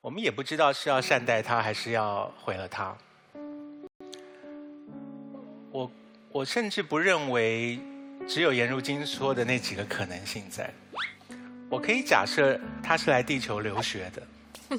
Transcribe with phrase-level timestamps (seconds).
[0.00, 2.96] 我们也不知道是要善待它，还是要毁了它。
[5.72, 5.90] 我
[6.30, 7.80] 我甚至不认为
[8.26, 10.72] 只有颜如晶说的那几个可能性在。
[11.68, 14.78] 我可以假设他是来地球留学的。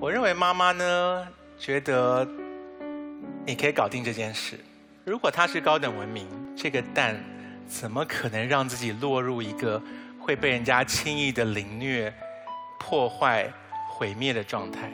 [0.00, 2.26] 我认为妈妈呢觉得
[3.44, 4.58] 你可以搞定这件事。
[5.04, 7.22] 如果他是高等文明，这个蛋
[7.68, 9.80] 怎么可能让自己落入一个
[10.18, 12.12] 会被人家轻易的凌虐、
[12.80, 13.52] 破坏、
[13.96, 14.92] 毁灭的状态？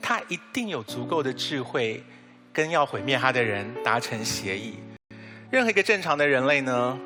[0.00, 2.02] 他一定有足够的智慧，
[2.50, 4.78] 跟要毁灭他的人达成协议。
[5.50, 6.98] 任何一个正常的人类呢，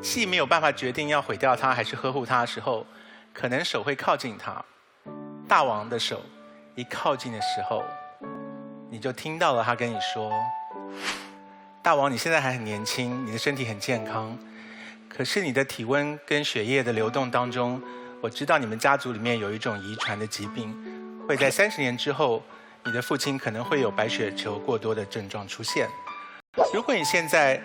[0.00, 2.86] 既没有办法决定要毁掉他还是呵护他的时候，
[3.34, 4.64] 可能手会靠近他。
[5.46, 6.22] 大王的手
[6.74, 7.84] 一靠近的时候，
[8.90, 10.32] 你就听到了他跟你说。
[11.82, 14.38] 大王，你现在还很年轻，你的身体很健康，
[15.10, 17.82] 可是你的体温跟血液的流动当中，
[18.24, 20.74] 我知道你们家族里面有一种遗传的疾病，
[21.28, 22.42] 会在三十年之后，
[22.82, 25.86] 你的父亲可能会有白血球过多的症状出现。
[26.72, 27.60] 如果你现在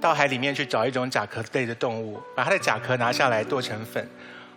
[0.00, 4.04] 到海里面去找一种甲壳类的动物，把它的甲壳拿下来剁成粉，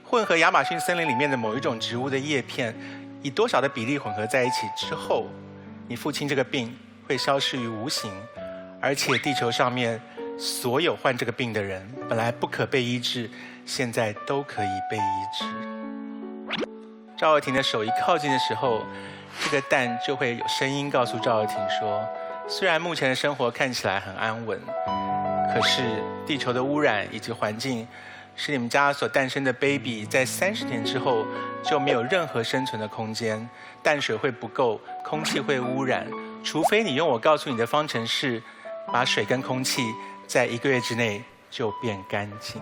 [0.04, 2.76] 混合亚马逊森林里面的某一种植物的叶片，
[3.22, 5.28] 以多少的比例混合在一起之后，
[5.88, 6.76] 你父亲这个病
[7.08, 8.12] 会消失于无形。
[8.82, 10.02] 而且地球上面
[10.36, 13.30] 所有患这个病的人，本来不可被医治，
[13.66, 15.02] 现在都可以被移
[15.38, 15.46] 植。
[17.18, 18.82] 赵又廷的手一靠近的时候，
[19.44, 22.04] 这个蛋就会有声音告诉赵又廷说：
[22.48, 24.60] 虽然目前的生活看起来很安稳，
[25.54, 25.82] 可是
[26.26, 27.88] 地球的污染以及环境，
[28.36, 31.26] 使你们家所诞生的 baby 在三十年之后
[31.64, 33.50] 就没有任何生存的空间，
[33.82, 36.06] 淡水会不够，空气会污染，
[36.44, 38.42] 除非你用我告诉你的方程式。
[38.92, 39.82] 把水跟空气
[40.28, 42.62] 在一个月之内就变干净。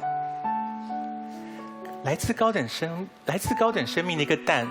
[2.04, 4.68] 来自高等生、来自高等生命的一个蛋，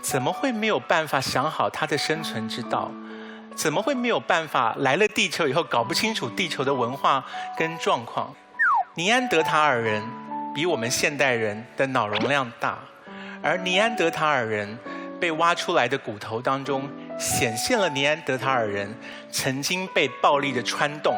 [0.00, 2.90] 怎么会没有办法想好它的生存之道？
[3.54, 7.24] 怎么会没有办法来了地球以后搞不清楚地球的文化
[7.56, 8.34] 跟状况？
[8.94, 10.02] 尼安德塔尔人
[10.54, 12.78] 比我们现代人的脑容量大，
[13.42, 14.76] 而尼安德塔尔人
[15.20, 16.88] 被挖出来的骨头当中。
[17.18, 18.92] 显现了尼安德塔尔人
[19.30, 21.14] 曾经被暴力的穿洞、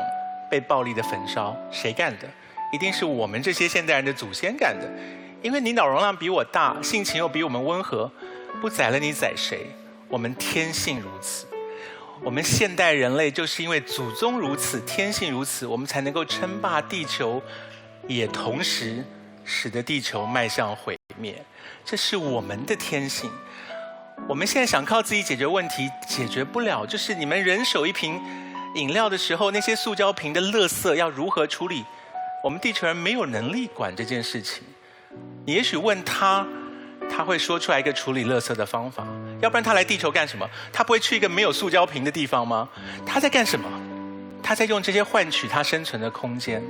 [0.50, 2.28] 被暴力的焚烧，谁干的？
[2.72, 4.86] 一定是我们这些现代人的祖先干的。
[5.44, 8.10] 因为你脑容量比我大，性情又比我们温和，
[8.62, 9.66] 不宰了你宰谁？
[10.08, 11.46] 我们天性如此。
[12.22, 17.42] 我们现代人类就是因为祖宗如此，天性如此，我们才能够称霸地球，
[18.08, 19.04] 也同时
[19.44, 21.44] 使得地球迈向毁灭。
[21.84, 23.30] 这是我们的天性。
[24.26, 26.86] 我们现在想靠自己解决问题，解决不了。
[26.86, 28.18] 就是你们人手一瓶
[28.76, 31.84] 饮料的时候，那些塑胶瓶的垃圾要如何处理？
[32.42, 34.62] 我们地球人没有能力管这件事情。
[35.46, 36.46] 你也许问他，
[37.10, 39.06] 他会说出来一个处理垃圾的方法。
[39.40, 40.48] 要不然他来地球干什么？
[40.72, 42.68] 他不会去一个没有塑胶瓶的地方吗？
[43.04, 43.68] 他在干什么？
[44.42, 46.62] 他在用这些换取他生存的空间。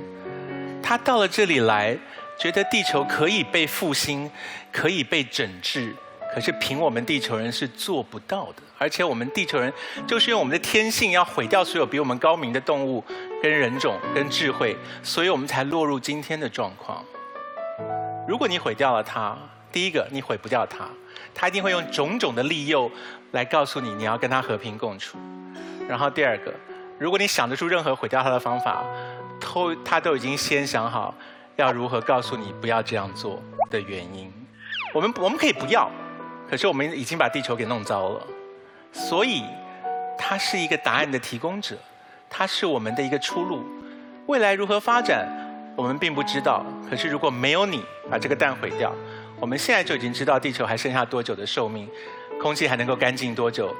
[0.83, 1.97] 他到了这里来，
[2.37, 4.29] 觉得地球可以被复兴，
[4.71, 5.95] 可以被整治。
[6.33, 9.71] 可是凭我们地球人是做不到的，而且我们地球人
[10.05, 13.01] 就是用我们的天性要毁掉所有比我们高明的动物、
[13.41, 17.01] 跟人种、跟智慧，所以我们才落入今天的状况。
[18.27, 19.37] 如果你毁掉了它，
[19.71, 20.87] 第一个你毁不掉它，
[21.33, 22.89] 它一定会用种种的利诱
[23.31, 25.17] 来告诉你你要跟它和平共处。
[25.87, 26.53] 然后第二个，
[26.97, 28.83] 如果你想得出任何毁掉它的方法，
[29.39, 31.13] 都它都已经先想好
[31.55, 34.31] 要如何告诉你不要这样做的原因。
[34.93, 35.89] 我们我们可以不要。
[36.47, 38.21] 可是我们已经把地球给弄糟了，
[38.93, 39.43] 所以
[40.15, 41.75] 它是一个答案的提供者，
[42.29, 43.65] 它是我们的一个出路。
[44.27, 45.27] 未来如何发展，
[45.75, 46.63] 我们并不知道。
[46.87, 48.93] 可是如果没有你把这个蛋毁掉，
[49.39, 51.89] 我们现在就已经知道地球还剩下多久的寿命，
[52.41, 53.75] 空气还能够干净多久，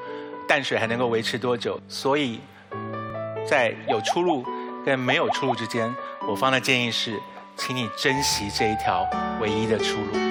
[0.48, 1.80] 淡水还能够维持多久。
[1.88, 2.40] 所以
[3.46, 4.44] 在有出路
[4.84, 5.94] 跟没有出路之间，
[6.28, 7.18] 我方的建议是，
[7.56, 9.08] 请你珍惜这一条
[9.40, 10.25] 唯一的出路。